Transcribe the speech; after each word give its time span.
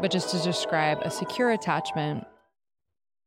But 0.00 0.12
just 0.12 0.30
to 0.30 0.40
describe 0.40 1.00
a 1.02 1.10
secure 1.10 1.50
attachment, 1.50 2.24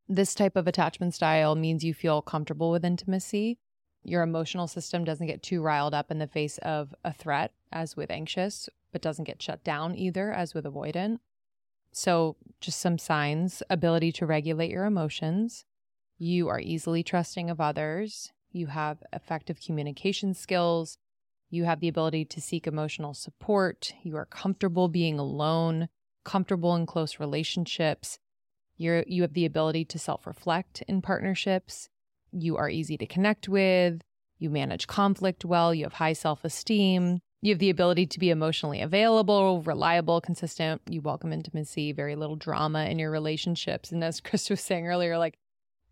this 0.07 0.33
type 0.33 0.55
of 0.55 0.67
attachment 0.67 1.13
style 1.13 1.53
means 1.53 1.83
you 1.83 1.93
feel 1.93 2.21
comfortable 2.21 2.71
with 2.71 2.85
intimacy. 2.85 3.59
Your 4.03 4.23
emotional 4.23 4.67
system 4.67 5.03
doesn't 5.03 5.27
get 5.27 5.43
too 5.43 5.61
riled 5.61 5.93
up 5.93 6.11
in 6.11 6.19
the 6.19 6.27
face 6.27 6.57
of 6.59 6.95
a 7.03 7.11
threat, 7.11 7.51
as 7.73 7.97
with 7.97 8.09
anxious, 8.09 8.69
but 8.93 9.01
doesn't 9.01 9.25
get 9.25 9.41
shut 9.41 9.65
down 9.65 9.97
either, 9.97 10.31
as 10.31 10.53
with 10.53 10.63
avoidant. 10.63 11.19
So, 11.91 12.37
just 12.61 12.79
some 12.79 12.97
signs 12.97 13.61
ability 13.69 14.13
to 14.13 14.25
regulate 14.25 14.71
your 14.71 14.85
emotions. 14.85 15.65
You 16.17 16.47
are 16.47 16.59
easily 16.61 17.03
trusting 17.03 17.49
of 17.49 17.59
others. 17.59 18.31
You 18.53 18.67
have 18.67 19.03
effective 19.11 19.59
communication 19.59 20.33
skills. 20.33 20.97
You 21.49 21.65
have 21.65 21.81
the 21.81 21.89
ability 21.89 22.25
to 22.25 22.39
seek 22.39 22.65
emotional 22.65 23.13
support. 23.13 23.93
You 24.03 24.15
are 24.15 24.25
comfortable 24.25 24.87
being 24.87 25.19
alone, 25.19 25.89
comfortable 26.23 26.75
in 26.75 26.85
close 26.85 27.19
relationships. 27.19 28.19
You're, 28.77 29.03
you 29.07 29.21
have 29.21 29.33
the 29.33 29.45
ability 29.45 29.85
to 29.85 29.99
self 29.99 30.25
reflect 30.25 30.83
in 30.87 31.01
partnerships. 31.01 31.89
You 32.31 32.57
are 32.57 32.69
easy 32.69 32.97
to 32.97 33.05
connect 33.05 33.47
with. 33.47 34.01
You 34.39 34.49
manage 34.49 34.87
conflict 34.87 35.45
well. 35.45 35.73
You 35.73 35.85
have 35.85 35.93
high 35.93 36.13
self 36.13 36.43
esteem. 36.43 37.19
You 37.43 37.53
have 37.53 37.59
the 37.59 37.69
ability 37.69 38.05
to 38.07 38.19
be 38.19 38.29
emotionally 38.29 38.81
available, 38.81 39.61
reliable, 39.63 40.21
consistent. 40.21 40.81
You 40.89 41.01
welcome 41.01 41.33
intimacy, 41.33 41.91
very 41.91 42.15
little 42.15 42.35
drama 42.35 42.85
in 42.85 42.99
your 42.99 43.11
relationships. 43.11 43.91
And 43.91 44.03
as 44.03 44.21
Chris 44.21 44.49
was 44.49 44.61
saying 44.61 44.87
earlier, 44.87 45.17
like 45.17 45.37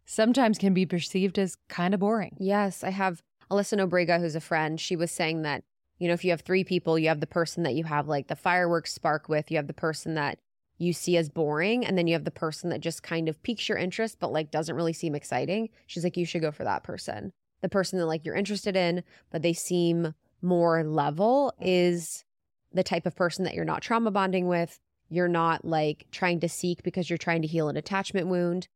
sometimes 0.06 0.58
can 0.58 0.74
be 0.74 0.86
perceived 0.86 1.38
as 1.38 1.58
kind 1.68 1.94
of 1.94 2.00
boring. 2.00 2.38
Yes, 2.40 2.84
I 2.84 2.90
have 2.90 3.22
Alyssa 3.52 3.80
Nobriga, 3.80 4.20
who's 4.20 4.36
a 4.36 4.40
friend. 4.40 4.80
She 4.80 4.96
was 4.96 5.12
saying 5.12 5.42
that, 5.44 5.64
you 6.00 6.08
know, 6.08 6.14
if 6.14 6.24
you 6.24 6.32
have 6.32 6.42
three 6.42 6.64
people, 6.64 6.98
you 6.98 7.10
have 7.10 7.20
the 7.20 7.28
person 7.28 7.64
that 7.64 7.76
you 7.76 7.84
have 7.84 8.08
like 8.08 8.28
the 8.28 8.36
fireworks 8.36 8.94
spark 8.94 9.30
with, 9.30 9.52
you 9.52 9.58
have 9.58 9.68
the 9.68 9.74
person 9.74 10.16
that 10.16 10.40
you 10.78 10.94
see 10.94 11.18
as 11.18 11.30
boring, 11.30 11.86
and 11.86 11.98
then 11.98 12.08
you 12.08 12.14
have 12.14 12.24
the 12.24 12.32
person 12.32 12.70
that 12.70 12.80
just 12.80 13.04
kind 13.04 13.28
of 13.28 13.44
piques 13.44 13.68
your 13.68 13.78
interest, 13.78 14.18
but 14.20 14.32
like 14.32 14.50
doesn't 14.50 14.76
really 14.76 14.94
seem 14.94 15.14
exciting. 15.14 15.70
She's 15.88 16.06
like, 16.06 16.16
you 16.16 16.26
should 16.26 16.42
go 16.42 16.52
for 16.52 16.64
that 16.64 16.84
person. 16.84 17.32
The 17.62 17.70
person 17.70 18.00
that 18.00 18.06
like 18.06 18.26
you're 18.26 18.36
interested 18.36 18.78
in, 18.78 19.04
but 19.30 19.42
they 19.42 19.54
seem 19.54 20.14
more 20.42 20.84
level 20.86 21.54
is 21.60 22.24
the 22.72 22.84
type 22.84 23.06
of 23.06 23.16
person 23.16 23.44
that 23.44 23.54
you're 23.54 23.66
not 23.66 23.82
trauma 23.82 24.10
bonding 24.10 24.48
with. 24.48 24.80
You're 25.10 25.28
not 25.28 25.66
like 25.66 26.06
trying 26.12 26.40
to 26.40 26.48
seek 26.48 26.82
because 26.84 27.10
you're 27.10 27.18
trying 27.18 27.42
to 27.42 27.48
heal 27.48 27.68
an 27.68 27.76
attachment 27.76 28.28
wound. 28.28 28.70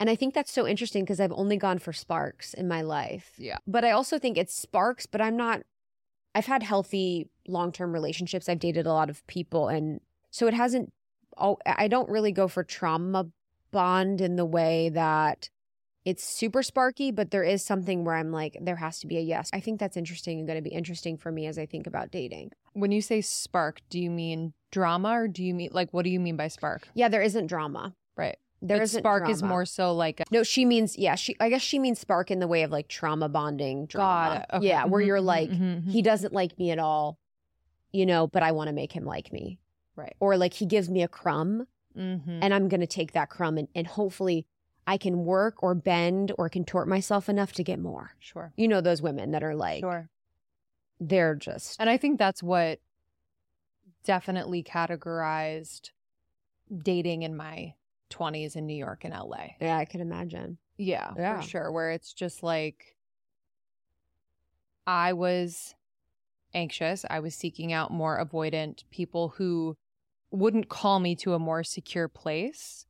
And 0.00 0.10
I 0.10 0.16
think 0.16 0.34
that's 0.34 0.52
so 0.52 0.66
interesting 0.66 1.04
because 1.04 1.20
I've 1.20 1.32
only 1.32 1.56
gone 1.56 1.78
for 1.78 1.92
sparks 1.92 2.54
in 2.54 2.66
my 2.66 2.82
life. 2.82 3.32
Yeah. 3.38 3.58
But 3.66 3.84
I 3.84 3.92
also 3.92 4.18
think 4.18 4.36
it's 4.36 4.54
sparks, 4.54 5.06
but 5.06 5.20
I'm 5.20 5.36
not, 5.36 5.62
I've 6.36 6.44
had 6.44 6.62
healthy 6.62 7.30
long 7.48 7.72
term 7.72 7.94
relationships. 7.94 8.46
I've 8.46 8.58
dated 8.58 8.86
a 8.86 8.92
lot 8.92 9.08
of 9.08 9.26
people. 9.26 9.68
And 9.68 10.00
so 10.30 10.46
it 10.46 10.52
hasn't, 10.52 10.92
oh, 11.38 11.56
I 11.64 11.88
don't 11.88 12.10
really 12.10 12.30
go 12.30 12.46
for 12.46 12.62
trauma 12.62 13.28
bond 13.72 14.20
in 14.20 14.36
the 14.36 14.44
way 14.44 14.90
that 14.90 15.48
it's 16.04 16.22
super 16.22 16.62
sparky, 16.62 17.10
but 17.10 17.30
there 17.30 17.42
is 17.42 17.64
something 17.64 18.04
where 18.04 18.14
I'm 18.14 18.32
like, 18.32 18.58
there 18.60 18.76
has 18.76 18.98
to 18.98 19.06
be 19.06 19.16
a 19.16 19.22
yes. 19.22 19.48
I 19.54 19.60
think 19.60 19.80
that's 19.80 19.96
interesting 19.96 20.38
and 20.38 20.46
going 20.46 20.62
to 20.62 20.68
be 20.68 20.76
interesting 20.76 21.16
for 21.16 21.32
me 21.32 21.46
as 21.46 21.58
I 21.58 21.64
think 21.64 21.86
about 21.86 22.10
dating. 22.10 22.50
When 22.74 22.92
you 22.92 23.00
say 23.00 23.22
spark, 23.22 23.80
do 23.88 23.98
you 23.98 24.10
mean 24.10 24.52
drama 24.70 25.12
or 25.12 25.28
do 25.28 25.42
you 25.42 25.54
mean 25.54 25.70
like 25.72 25.88
what 25.94 26.04
do 26.04 26.10
you 26.10 26.20
mean 26.20 26.36
by 26.36 26.48
spark? 26.48 26.86
Yeah, 26.92 27.08
there 27.08 27.22
isn't 27.22 27.46
drama. 27.46 27.94
Right. 28.14 28.36
There 28.68 28.78
But 28.78 28.88
spark 28.90 29.28
is 29.28 29.42
more 29.42 29.64
so 29.64 29.94
like 29.94 30.20
a, 30.20 30.24
No, 30.30 30.42
she 30.42 30.64
means 30.64 30.96
yeah. 30.98 31.14
She 31.14 31.36
I 31.40 31.48
guess 31.50 31.62
she 31.62 31.78
means 31.78 31.98
spark 32.00 32.30
in 32.30 32.38
the 32.40 32.48
way 32.48 32.62
of 32.62 32.70
like 32.70 32.88
trauma 32.88 33.28
bonding 33.28 33.86
drama. 33.86 34.44
It. 34.50 34.56
Okay. 34.56 34.66
Yeah, 34.68 34.84
where 34.86 35.00
Mhm, 35.02 35.06
you're 35.06 35.18
mhm, 35.18 35.24
like 35.24 35.50
mhm, 35.50 35.84
mhm. 35.84 35.90
he 35.90 36.02
doesn't 36.02 36.32
like 36.32 36.58
me 36.58 36.70
at 36.70 36.78
all, 36.78 37.18
you 37.92 38.06
know, 38.06 38.26
but 38.26 38.42
I 38.42 38.52
want 38.52 38.68
to 38.68 38.72
make 38.74 38.92
him 38.92 39.04
like 39.04 39.32
me. 39.32 39.58
Right. 39.94 40.14
Or 40.20 40.36
like 40.36 40.54
he 40.54 40.66
gives 40.66 40.88
me 40.90 41.02
a 41.02 41.08
crumb 41.08 41.66
Mhm. 41.96 42.40
and 42.42 42.52
I'm 42.52 42.68
gonna 42.68 42.86
take 42.86 43.12
that 43.12 43.30
crumb 43.30 43.56
and, 43.58 43.68
and 43.74 43.86
hopefully 43.86 44.46
I 44.86 44.98
can 44.98 45.24
work 45.24 45.62
or 45.62 45.74
bend 45.74 46.32
or 46.38 46.48
contort 46.48 46.86
myself 46.88 47.28
enough 47.28 47.52
to 47.54 47.64
get 47.64 47.78
more. 47.78 48.12
Sure. 48.18 48.52
You 48.56 48.68
know 48.68 48.80
those 48.80 49.00
women 49.02 49.30
that 49.32 49.42
are 49.42 49.54
like 49.54 49.80
Sure. 49.80 50.10
they're 51.00 51.34
just 51.34 51.80
And 51.80 51.88
I 51.90 51.96
think 51.96 52.18
that's 52.18 52.42
what 52.42 52.80
definitely 54.04 54.62
categorized 54.62 55.90
dating 56.82 57.22
in 57.22 57.36
my 57.36 57.74
20s 58.10 58.56
in 58.56 58.66
New 58.66 58.76
York 58.76 59.04
and 59.04 59.12
LA. 59.14 59.56
yeah, 59.60 59.76
I 59.76 59.84
can 59.84 60.00
imagine. 60.00 60.58
Yeah, 60.78 61.12
Yeah. 61.16 61.40
for 61.40 61.46
sure. 61.46 61.72
Where 61.72 61.90
it's 61.90 62.12
just 62.12 62.42
like 62.42 62.96
I 64.86 65.12
was 65.12 65.74
anxious. 66.54 67.04
I 67.10 67.20
was 67.20 67.34
seeking 67.34 67.72
out 67.72 67.90
more 67.90 68.24
avoidant 68.24 68.84
people 68.90 69.30
who 69.30 69.76
wouldn't 70.30 70.68
call 70.68 71.00
me 71.00 71.14
to 71.16 71.34
a 71.34 71.38
more 71.38 71.64
secure 71.64 72.08
place 72.08 72.86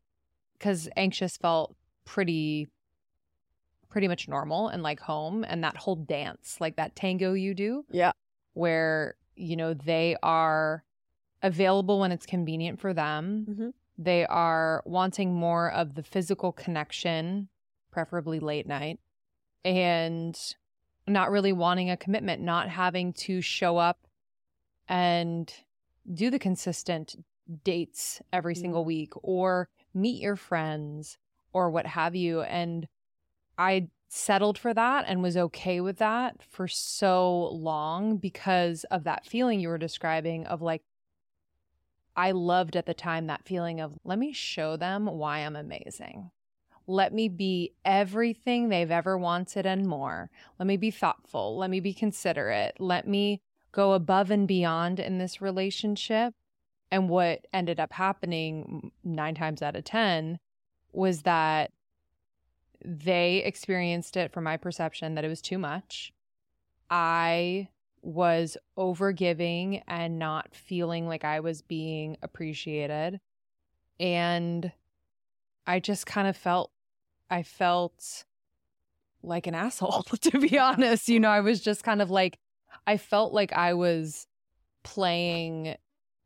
because 0.55 0.89
anxious 0.97 1.37
felt 1.37 1.77
pretty 2.05 2.69
pretty 3.89 4.09
much 4.09 4.29
normal 4.29 4.69
and 4.69 4.83
like 4.83 5.01
home 5.01 5.45
and 5.45 5.65
that 5.65 5.77
whole 5.77 5.97
dance 5.97 6.59
like 6.61 6.77
that 6.77 6.95
tango 6.97 7.33
you 7.33 7.55
do 7.55 7.85
Yeah. 7.91 8.13
where 8.53 9.15
you 9.37 9.57
know 9.57 9.73
they 9.75 10.17
are 10.23 10.85
available 11.43 12.01
when 12.01 12.13
it's 12.13 12.27
convenient 12.27 12.79
for 12.81 12.93
them 12.93 13.47
Mhm. 13.49 13.73
They 13.99 14.27
are 14.27 14.83
wanting 14.85 15.35
more 15.35 15.71
of 15.71 15.95
the 15.95 16.03
physical 16.03 16.53
connection 16.53 17.49
preferably 17.91 18.39
late 18.39 18.67
night 18.67 19.01
and 19.65 20.39
not 21.07 21.31
really 21.31 21.53
wanting 21.53 21.91
a 21.91 21.97
commitment 21.97 22.43
not 22.43 22.69
having 22.69 23.13
to 23.13 23.41
show 23.41 23.79
up 23.79 24.07
and 24.89 25.53
do 26.13 26.31
the 26.31 26.39
consistent 26.39 27.17
dates 27.65 28.21
every 28.33 28.55
Mhm. 28.55 28.61
single 28.61 28.85
week 28.85 29.13
or 29.23 29.69
meet 29.95 30.21
your 30.21 30.37
friends 30.37 31.17
or 31.53 31.71
what 31.71 31.87
have 31.87 32.15
you 32.15 32.43
and 32.43 32.89
I 33.59 33.89
settled 34.09 34.59
for 34.59 34.75
that 34.75 35.05
and 35.09 35.23
was 35.23 35.37
okay 35.37 35.81
with 35.81 35.99
that 35.99 36.43
for 36.43 36.69
so 36.69 37.49
long 37.53 38.19
because 38.19 38.85
of 38.85 39.05
that 39.05 39.25
feeling 39.25 39.61
you 39.61 39.69
were 39.69 39.79
describing 39.79 40.47
of 40.47 40.61
like 40.63 40.85
I 42.17 42.31
loved 42.31 42.77
at 42.77 42.87
the 42.87 42.95
time 42.95 43.27
that 43.27 43.45
feeling 43.45 43.81
of 43.81 43.99
let 44.05 44.19
me 44.19 44.33
show 44.33 44.77
them 44.77 45.07
why 45.07 45.41
I'm 45.41 45.57
amazing. 45.57 46.31
Let 46.87 47.13
me 47.13 47.29
be 47.29 47.73
everything 47.85 48.69
they've 48.69 48.91
ever 48.91 49.19
wanted 49.19 49.67
and 49.67 49.87
more. 49.87 50.31
Let 50.59 50.67
me 50.67 50.77
be 50.77 50.91
thoughtful. 50.91 51.57
Let 51.59 51.69
me 51.69 51.81
be 51.81 51.93
considerate. 51.93 52.77
Let 52.81 53.07
me 53.07 53.41
go 53.73 53.93
above 53.93 54.31
and 54.31 54.47
beyond 54.49 55.01
in 55.01 55.19
this 55.19 55.43
relationship. 55.43 56.33
And 56.91 57.09
what 57.09 57.47
ended 57.53 57.81
up 57.81 57.93
happening 57.93 58.93
nine 59.03 59.35
times 59.35 59.61
out 59.61 59.75
of 59.75 59.85
10 59.85 60.39
was 60.93 61.23
that 61.23 61.73
they 62.85 63.39
experienced 63.39 64.17
it 64.17 64.33
from 64.33 64.45
my 64.45 64.57
perception 64.57 65.17
that 65.17 65.25
it 65.25 65.29
was 65.29 65.43
too 65.43 65.59
much. 65.59 66.13
I 66.89 67.69
was 68.03 68.57
overgiving 68.79 69.83
and 69.89 70.19
not 70.19 70.55
feeling 70.55 71.07
like 71.09 71.25
I 71.25 71.41
was 71.41 71.63
being 71.63 72.17
appreciated. 72.23 73.21
And 73.99 74.73
I 75.67 75.81
just 75.81 76.07
kind 76.07 76.29
of 76.29 76.37
felt, 76.37 76.71
I 77.31 77.43
felt 77.43 78.25
like 79.23 79.47
an 79.47 79.55
asshole, 79.65 80.03
to 80.03 80.39
be 80.39 80.59
honest. 80.59 81.09
You 81.09 81.21
know, 81.21 81.31
I 81.31 81.41
was 81.41 81.61
just 81.61 81.83
kind 81.83 82.01
of 82.01 82.11
like, 82.11 82.39
I 82.87 82.97
felt 82.97 83.33
like 83.33 83.53
I 83.53 83.75
was 83.75 84.27
playing 84.83 85.75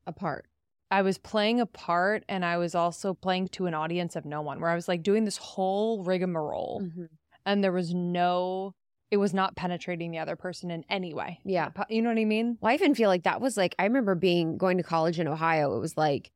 a 0.07 0.13
part. 0.13 0.47
I 0.91 1.03
was 1.03 1.19
playing 1.19 1.61
a 1.61 1.67
part 1.67 2.25
and 2.29 2.45
I 2.45 2.57
was 2.59 2.75
also 2.75 3.15
playing 3.15 3.49
to 3.49 3.67
an 3.67 3.75
audience 3.75 4.17
of 4.17 4.25
no 4.25 4.43
one, 4.43 4.61
where 4.61 4.71
I 4.71 4.75
was 4.75 4.89
like 4.89 5.03
doing 5.05 5.25
this 5.25 5.37
whole 5.37 6.03
rigmarole 6.03 6.83
Mhm. 6.83 7.09
and 7.47 7.63
there 7.63 7.71
was 7.73 7.95
no, 7.95 8.75
it 9.11 9.17
was 9.17 9.35
not 9.35 9.57
penetrating 9.57 10.11
the 10.11 10.19
other 10.19 10.37
person 10.37 10.71
in 10.71 10.85
any 10.89 11.13
way. 11.13 11.41
Yeah. 11.45 11.71
You 11.89 12.01
know 12.03 12.11
what 12.11 12.19
I 12.19 12.25
mean? 12.25 12.59
Well, 12.61 12.71
I 12.71 12.75
even 12.75 12.95
feel 12.95 13.09
like 13.09 13.25
that 13.25 13.41
was 13.41 13.57
like 13.57 13.75
I 13.79 13.85
remember 13.85 14.15
being 14.15 14.57
going 14.57 14.77
to 14.77 14.83
college 14.83 15.19
in 15.19 15.27
Ohio. 15.29 15.77
It 15.77 15.81
was 15.81 15.97
like 15.97 16.31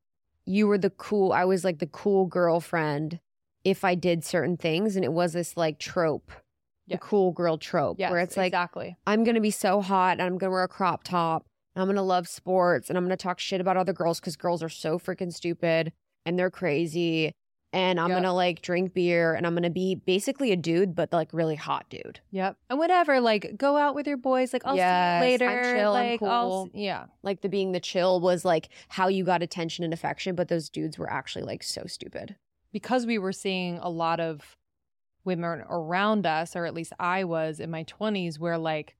you 0.45 0.67
were 0.67 0.79
the 0.79 0.91
cool. 0.91 1.33
I 1.33 1.45
was 1.45 1.65
like 1.65 1.79
the 1.79 1.87
cool 1.87 2.27
girlfriend 2.27 3.21
if 3.65 3.83
I 3.85 3.95
did 3.95 4.25
certain 4.25 4.57
things, 4.59 4.95
and 4.97 5.05
it 5.05 5.13
was 5.13 5.33
this 5.33 5.57
like 5.57 5.79
trope, 5.79 6.31
Yeah. 6.87 6.97
the 6.97 7.01
cool 7.01 7.33
girl 7.33 7.57
trope, 7.57 7.99
Yes, 7.99 8.11
where 8.11 8.21
it's 8.21 8.37
like 8.37 8.49
exactly. 8.49 8.97
I'm 9.07 9.25
gonna 9.25 9.41
be 9.41 9.51
so 9.51 9.81
hot, 9.81 10.13
and 10.19 10.23
I'm 10.23 10.37
gonna 10.37 10.51
wear 10.53 10.65
a 10.65 10.69
crop 10.69 11.03
top, 11.05 11.47
and 11.75 11.81
I'm 11.83 11.89
gonna 11.89 12.03
love 12.03 12.29
sports, 12.29 12.91
and 12.91 12.99
I'm 12.99 13.05
gonna 13.05 13.17
talk 13.17 13.39
shit 13.41 13.61
about 13.63 13.79
other 13.79 13.95
girls 13.95 14.21
because 14.21 14.37
girls 14.37 14.63
are 14.63 14.69
so 14.69 14.99
freaking 14.99 15.33
stupid 15.33 15.93
and 16.27 16.39
they're 16.39 16.51
crazy. 16.51 17.33
And 17.75 17.99
I'm 18.01 18.09
Yep. 18.11 18.17
gonna 18.19 18.35
like 18.35 18.63
drink 18.63 18.95
beer 18.95 19.35
and 19.35 19.47
I'm 19.47 19.55
gonna 19.55 19.69
be 19.69 19.97
basically 19.97 20.53
a 20.53 20.57
dude, 20.57 20.95
but 20.95 21.13
like 21.13 21.29
really 21.33 21.57
hot 21.57 21.87
dude. 21.91 22.21
Yep. 22.31 22.57
And 22.71 22.79
whatever, 22.79 23.21
like 23.21 23.57
go 23.57 23.77
out 23.77 23.95
with 23.95 24.07
your 24.07 24.17
boys. 24.17 24.53
Like 24.53 24.63
I'll 24.65 24.77
Yes, 24.77 25.21
see 25.23 25.27
you 25.27 25.31
later. 25.33 25.49
I'm 25.49 25.77
chill, 25.77 25.93
I'm 25.95 26.11
like 26.11 26.23
I'll, 26.23 26.49
cool. 26.49 26.71
yeah. 26.73 27.07
Like 27.23 27.41
the 27.43 27.49
being 27.49 27.73
the 27.73 27.81
chill 27.81 28.21
was 28.21 28.45
like 28.45 28.69
how 28.89 29.09
you 29.09 29.25
got 29.25 29.43
attention 29.43 29.85
and 29.85 29.93
affection, 29.93 30.35
but 30.37 30.49
those 30.49 30.69
dudes 30.71 30.99
were 30.99 31.11
actually 31.11 31.45
like 31.45 31.63
so 31.63 31.85
stupid. 31.87 32.37
because 32.73 33.07
we 33.07 33.19
were 33.19 33.33
seeing 33.33 33.79
a 33.79 33.89
lot 33.89 34.21
of 34.21 34.57
women 35.25 35.63
around 35.71 36.27
us, 36.27 36.55
or 36.57 36.67
at 36.67 36.75
least 36.75 36.93
I 36.99 37.25
was 37.25 37.59
in 37.61 37.71
my 37.71 37.85
20s, 37.85 38.39
where 38.39 38.59
like 38.59 38.95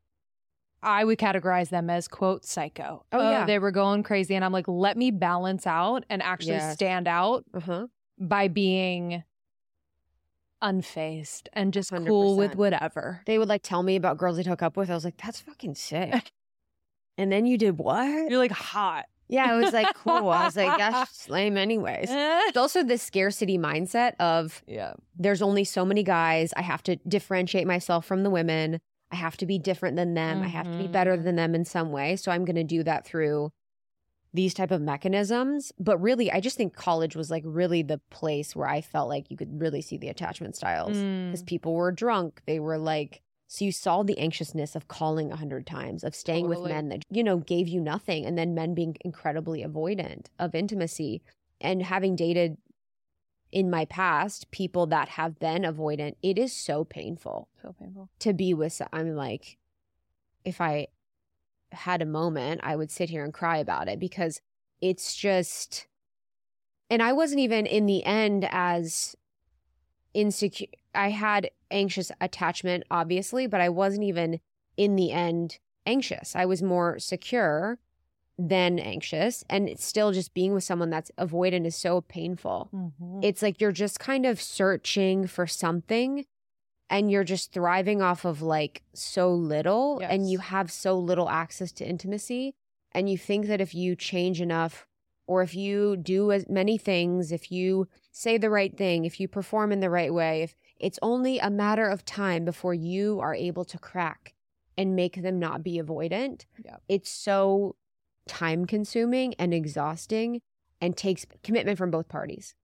I 0.83 1.05
would 1.05 1.19
categorize 1.19 1.71
them 1.71 1.89
as 1.91 2.09
quote 2.09 2.45
psycho. 2.45 3.05
Oh, 3.13 3.31
yeah. 3.31 3.47
they 3.47 3.59
were 3.59 3.71
going 3.71 4.03
crazy, 4.03 4.35
and 4.35 4.45
I'm 4.45 4.53
like, 4.53 4.69
let 4.69 4.97
me 4.97 5.11
balance 5.11 5.67
out 5.67 6.05
and 6.11 6.23
actually 6.23 6.53
Yes. 6.55 6.75
stand 6.75 7.09
out 7.09 7.45
Uh-huh. 7.55 7.87
By 8.19 8.49
being 8.49 9.25
unfazed 10.63 11.49
and 11.53 11.73
just 11.73 11.91
cool 11.91 12.37
with 12.37 12.57
whatever. 12.57 13.21
They 13.27 13.39
would 13.39 13.49
like 13.49 13.63
tell 13.63 13.83
me 13.83 13.97
about 13.97 14.19
girls 14.19 14.37
they'd 14.37 14.47
hook 14.47 14.63
up 14.63 14.77
with. 14.77 14.91
I 14.91 14.95
was 14.95 15.05
like, 15.05 15.17
that's 15.23 15.41
fucking 15.41 15.75
sick. 15.75 16.33
and 17.19 17.31
then 17.31 17.47
you 17.47 17.59
did 17.59 17.79
what? 17.79 18.31
You're 18.31 18.39
like 18.39 18.51
hot. 18.53 19.05
Yeah, 19.29 19.51
I 19.51 19.57
was 19.57 19.73
like, 19.73 19.95
cool. 19.95 20.29
I 20.29 20.45
was 20.45 20.57
like, 20.57 20.77
that's 20.79 21.29
lame 21.29 21.57
anyways. 21.57 22.09
It's 22.47 22.57
also 22.57 22.83
the 22.83 22.99
scarcity 22.99 23.59
mindset 23.59 24.15
of 24.21 24.63
yeah. 24.67 24.93
there's 25.17 25.43
only 25.43 25.65
so 25.65 25.85
many 25.85 26.03
guys. 26.03 26.53
I 26.57 26.63
have 26.63 26.83
to 26.85 26.97
differentiate 27.09 27.67
myself 27.67 28.05
from 28.07 28.23
the 28.23 28.31
women. 28.31 28.81
I 29.11 29.17
have 29.17 29.37
to 29.39 29.47
be 29.47 29.59
different 29.59 29.97
than 29.97 30.15
them. 30.15 30.43
I 30.43 30.49
have 30.49 30.71
to 30.71 30.77
be 30.79 30.89
better 30.89 31.17
Mhm. 31.17 31.25
than 31.25 31.37
them 31.37 31.55
in 31.55 31.65
some 31.65 31.91
way. 31.91 32.17
So 32.17 32.33
I'm 32.33 32.45
going 32.45 32.57
to 32.57 32.65
do 32.65 32.83
that 32.85 33.05
through 33.07 33.51
these 34.35 34.53
type 34.53 34.71
of 34.73 34.83
mechanisms. 34.83 35.73
But 35.79 35.99
really, 35.99 36.31
I 36.31 36.41
just 36.41 36.57
think 36.57 36.75
college 36.75 37.15
was 37.17 37.31
like 37.31 37.45
really 37.47 37.83
the 37.83 37.99
place 38.11 38.55
where 38.55 38.69
I 38.69 38.81
felt 38.83 39.09
like 39.09 39.31
you 39.31 39.37
could 39.37 39.61
really 39.61 39.81
see 39.81 39.97
the 39.97 40.09
attachment 40.09 40.57
styles 40.57 40.99
because 41.29 41.43
Mm. 41.43 41.47
people 41.47 41.75
were 41.75 41.93
drunk. 41.93 42.43
They 42.45 42.59
were 42.61 42.77
like, 42.77 43.23
so 43.47 43.65
you 43.65 43.71
saw 43.73 44.03
the 44.03 44.19
anxiousness 44.19 44.75
of 44.75 44.89
calling 44.89 45.31
a 45.31 45.37
hundred 45.37 45.67
times, 45.67 46.03
of 46.03 46.15
staying 46.15 46.49
with 46.49 46.59
men 46.65 46.89
that, 46.89 47.03
you 47.11 47.23
know, 47.23 47.37
gave 47.39 47.69
you 47.69 47.81
nothing. 47.81 48.27
And 48.27 48.37
then 48.37 48.55
men 48.55 48.75
being 48.75 48.97
incredibly 49.05 49.63
avoidant 49.63 50.27
of 50.39 50.55
intimacy 50.55 51.23
and 51.61 51.83
having 51.85 52.17
dated 52.17 52.57
in 53.53 53.71
my 53.71 53.85
past 53.85 54.51
people 54.51 54.87
that 54.87 55.11
have 55.11 55.39
been 55.39 55.63
avoidant, 55.63 56.17
it 56.23 56.37
is 56.39 56.53
so 56.53 56.83
painful 56.83 57.49
So 57.63 57.73
painful. 57.79 58.09
to 58.19 58.33
be 58.33 58.53
with. 58.53 58.83
I'm 58.93 59.15
like, 59.15 59.59
if 60.45 60.61
I 60.61 60.89
had 61.75 62.03
a 62.03 62.07
moment, 62.07 62.61
I 62.65 62.77
would 62.77 62.91
sit 62.91 63.11
here 63.11 63.25
and 63.25 63.33
cry 63.33 63.59
about 63.59 63.89
it 63.89 63.99
because 63.99 64.41
it's 64.81 65.15
just, 65.15 65.87
and 66.91 67.03
I 67.03 67.13
wasn't 67.13 67.41
even 67.41 67.67
in 67.67 67.87
the 67.87 68.05
end 68.05 68.47
as 68.51 69.17
insecure. 70.13 70.69
I 70.95 71.11
had 71.11 71.51
anxious 71.71 72.13
attachment, 72.21 72.85
obviously, 72.91 73.47
but 73.47 73.61
I 73.61 73.69
wasn't 73.69 74.05
even 74.05 74.41
in 74.77 74.97
the 74.97 75.13
end 75.13 75.59
anxious. 75.87 76.37
I 76.37 76.47
was 76.47 76.63
more 76.63 76.99
secure 76.99 77.79
than 78.39 78.79
anxious. 78.79 79.45
And 79.49 79.69
it's 79.69 79.85
still 79.85 80.13
just 80.13 80.35
being 80.35 80.55
with 80.55 80.65
someone 80.65 80.91
that's 80.91 81.11
avoidant 81.19 81.67
is 81.67 81.77
so 81.77 82.01
painful 82.01 82.71
Mhm. 82.73 83.25
it's 83.25 83.43
like 83.43 83.61
you're 83.61 83.73
just 83.73 84.01
kind 84.01 84.27
of 84.27 84.41
searching 84.41 85.27
for 85.27 85.47
something 85.47 86.27
and 86.95 87.11
you're 87.11 87.25
just 87.25 87.53
thriving 87.53 88.01
off 88.01 88.25
of 88.25 88.41
like 88.41 88.83
so 88.95 89.35
little 89.35 90.01
and 90.11 90.31
you 90.31 90.39
have 90.39 90.71
so 90.71 90.97
little 90.97 91.29
access 91.29 91.73
to 91.73 91.85
intimacy 91.85 92.55
and 92.93 93.11
you 93.11 93.19
think 93.19 93.47
that 93.49 93.61
if 93.61 93.75
you 93.75 93.97
change 93.97 94.41
enough 94.41 94.87
or 95.27 95.43
if 95.43 95.55
you 95.57 95.97
do 95.97 96.31
as 96.31 96.49
many 96.49 96.79
things 96.79 97.33
if 97.33 97.51
you 97.51 97.89
say 98.13 98.39
the 98.39 98.49
right 98.49 98.77
thing 98.79 99.05
if 99.05 99.19
you 99.19 99.27
perform 99.27 99.73
in 99.73 99.81
the 99.81 99.91
right 99.91 100.15
way 100.15 100.43
if 100.43 100.55
it's 100.79 100.99
only 101.03 101.39
a 101.41 101.51
matter 101.51 101.89
of 101.89 102.05
time 102.05 102.45
before 102.45 102.75
you 102.75 103.19
are 103.21 103.35
able 103.35 103.65
to 103.65 103.79
crack 103.79 104.33
and 104.79 104.95
make 104.95 105.21
them 105.21 105.39
not 105.41 105.65
be 105.65 105.81
avoidant 105.81 106.45
Yep. 106.65 106.83
it's 106.89 107.11
so 107.11 107.75
time 108.29 108.67
consuming 108.67 109.35
and 109.35 109.53
exhausting 109.53 110.41
and 110.81 110.97
takes 110.97 111.27
commitment 111.43 111.79
from 111.79 111.91
both 111.91 112.09
parties. 112.09 112.55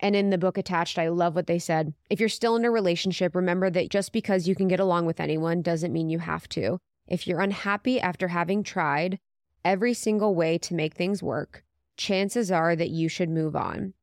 And 0.00 0.14
in 0.14 0.30
the 0.30 0.38
book 0.38 0.58
attached, 0.58 0.98
I 0.98 1.08
love 1.08 1.34
what 1.34 1.46
they 1.46 1.58
said. 1.58 1.94
If 2.10 2.20
you're 2.20 2.28
still 2.28 2.56
in 2.56 2.64
a 2.64 2.70
relationship, 2.70 3.34
remember 3.34 3.70
that 3.70 3.88
just 3.90 4.12
because 4.12 4.46
you 4.46 4.54
can 4.54 4.68
get 4.68 4.80
along 4.80 5.06
with 5.06 5.20
anyone 5.20 5.62
doesn't 5.62 5.92
mean 5.92 6.10
you 6.10 6.18
have 6.18 6.48
to. 6.50 6.78
If 7.08 7.26
you're 7.26 7.40
unhappy 7.40 8.00
after 8.00 8.28
having 8.28 8.62
tried 8.62 9.18
every 9.64 9.94
single 9.94 10.34
way 10.34 10.58
to 10.58 10.74
make 10.74 10.94
things 10.94 11.22
work, 11.22 11.64
chances 11.96 12.50
are 12.52 12.76
that 12.76 12.90
you 12.90 13.08
should 13.08 13.30
move 13.30 13.56
on. 13.56 13.94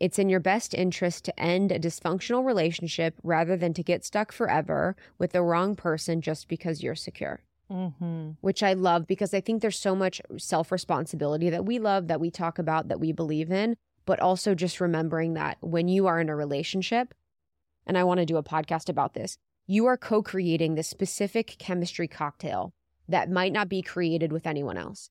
It's 0.00 0.18
in 0.18 0.28
your 0.28 0.40
best 0.40 0.72
interest 0.72 1.24
to 1.24 1.38
end 1.40 1.72
a 1.72 1.78
dysfunctional 1.78 2.44
relationship 2.44 3.16
rather 3.22 3.56
than 3.56 3.74
to 3.74 3.82
get 3.82 4.04
stuck 4.04 4.32
forever 4.32 4.96
with 5.18 5.32
the 5.32 5.42
wrong 5.42 5.74
person 5.76 6.20
just 6.20 6.48
because 6.48 6.82
you're 6.82 6.94
secure 6.94 7.40
Mhm. 7.70 8.36
which 8.40 8.64
I 8.64 8.72
love 8.72 9.06
because 9.06 9.32
I 9.32 9.40
think 9.40 9.62
there's 9.62 9.78
so 9.78 9.94
much 9.94 10.20
self 10.38 10.72
responsibility 10.72 11.50
that 11.50 11.64
we 11.64 11.78
love, 11.78 12.08
that 12.08 12.18
we 12.20 12.28
talk 12.28 12.58
about, 12.58 12.88
that 12.88 12.98
we 12.98 13.12
believe 13.12 13.52
in, 13.52 13.76
but 14.06 14.20
also 14.20 14.54
just 14.54 14.80
remembering 14.80 15.34
that 15.34 15.58
when 15.60 15.88
you 15.88 16.06
are 16.06 16.20
in 16.20 16.28
a 16.28 16.36
relationship, 16.36 17.14
and 17.86 17.96
I 17.98 18.04
want 18.04 18.20
to 18.20 18.26
do 18.26 18.36
a 18.36 18.42
podcast 18.42 18.88
about 18.88 19.14
this, 19.14 19.38
you 19.66 19.86
are 19.86 19.96
co 19.96 20.22
creating 20.22 20.74
this 20.74 20.88
specific 20.88 21.56
chemistry 21.58 22.08
cocktail 22.08 22.72
that 23.08 23.30
might 23.30 23.52
not 23.52 23.68
be 23.68 23.82
created 23.82 24.32
with 24.32 24.46
anyone 24.46 24.76
else. 24.76 25.10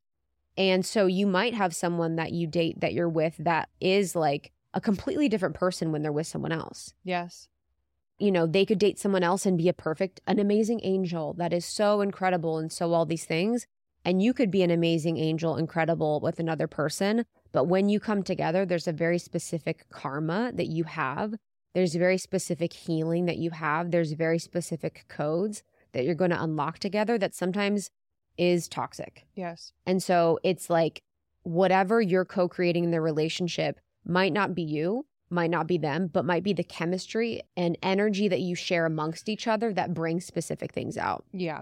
And 0.57 0.85
so 0.85 1.05
you 1.05 1.25
might 1.27 1.53
have 1.53 1.75
someone 1.75 2.15
that 2.17 2.31
you 2.31 2.47
date 2.47 2.81
that 2.81 2.93
you're 2.93 3.09
with 3.09 3.35
that 3.39 3.69
is 3.79 4.15
like 4.15 4.51
a 4.73 4.81
completely 4.81 5.29
different 5.29 5.55
person 5.55 5.91
when 5.91 6.01
they're 6.01 6.11
with 6.11 6.27
someone 6.27 6.51
else 6.51 6.93
Yes. 7.03 7.47
you 8.19 8.31
know, 8.31 8.45
they 8.45 8.65
could 8.65 8.79
date 8.79 8.99
someone 8.99 9.23
else 9.23 9.45
and 9.45 9.57
be 9.57 9.69
a 9.69 9.73
perfect, 9.73 10.19
an 10.27 10.39
amazing 10.39 10.81
angel 10.83 11.33
that 11.37 11.53
is 11.53 11.65
so 11.65 12.01
incredible 12.01 12.57
and 12.57 12.71
so 12.71 12.93
all 12.93 13.05
these 13.05 13.25
things. 13.25 13.65
And 14.05 14.21
you 14.21 14.33
could 14.33 14.51
be 14.51 14.61
an 14.61 14.71
amazing 14.71 15.17
angel, 15.17 15.55
incredible 15.55 16.19
with 16.19 16.39
another 16.39 16.67
person. 16.67 17.25
But 17.51 17.65
when 17.65 17.89
you 17.89 17.99
come 17.99 18.23
together, 18.23 18.65
there's 18.65 18.87
a 18.87 18.93
very 18.93 19.19
specific 19.19 19.89
karma 19.89 20.51
that 20.53 20.67
you 20.67 20.83
have. 20.83 21.35
There's 21.73 21.95
very 21.95 22.17
specific 22.17 22.73
healing 22.73 23.25
that 23.25 23.37
you 23.37 23.51
have. 23.51 23.91
There's 23.91 24.13
very 24.13 24.39
specific 24.39 25.05
codes 25.07 25.63
that 25.93 26.05
you're 26.05 26.15
going 26.15 26.31
to 26.31 26.43
unlock 26.43 26.79
together 26.79 27.17
that 27.17 27.35
sometimes 27.35 27.89
is 28.37 28.67
toxic. 28.67 29.25
Yes. 29.35 29.73
And 29.85 30.01
so 30.01 30.39
it's 30.43 30.69
like 30.69 31.01
whatever 31.43 32.01
you're 32.01 32.25
co 32.25 32.47
creating 32.47 32.85
in 32.85 32.91
the 32.91 33.01
relationship 33.01 33.79
might 34.05 34.33
not 34.33 34.55
be 34.55 34.63
you, 34.63 35.05
might 35.29 35.49
not 35.49 35.67
be 35.67 35.77
them, 35.77 36.07
but 36.11 36.25
might 36.25 36.43
be 36.43 36.53
the 36.53 36.63
chemistry 36.63 37.41
and 37.55 37.77
energy 37.83 38.27
that 38.27 38.41
you 38.41 38.55
share 38.55 38.85
amongst 38.85 39.29
each 39.29 39.47
other 39.47 39.73
that 39.73 39.93
brings 39.93 40.25
specific 40.25 40.73
things 40.73 40.97
out. 40.97 41.25
Yeah. 41.31 41.61